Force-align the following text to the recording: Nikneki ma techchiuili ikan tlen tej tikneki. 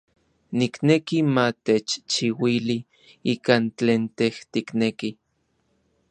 Nikneki 0.59 1.17
ma 1.33 1.43
techchiuili 1.69 2.77
ikan 3.33 3.63
tlen 3.77 4.03
tej 4.17 4.35
tikneki. 4.51 5.11